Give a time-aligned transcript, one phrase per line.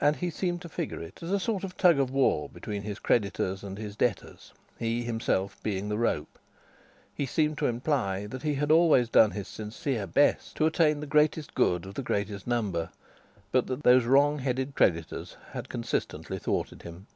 [0.00, 2.98] And he seemed to figure it as a sort of tug of war between his
[2.98, 6.38] creditors and his debtors, he himself being the rope.
[7.14, 11.06] He seemed to imply that he had always done his sincere best to attain the
[11.06, 12.88] greatest good of the greatest number,
[13.52, 17.06] but that those wrong headed creditors had consistently thwarted him.